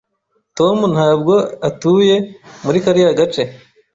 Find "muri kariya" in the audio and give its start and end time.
2.65-3.17